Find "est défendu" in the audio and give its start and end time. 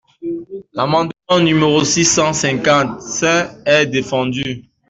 3.67-4.63